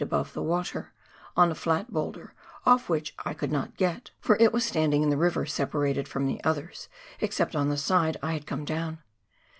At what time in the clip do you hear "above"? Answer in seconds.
0.03-0.33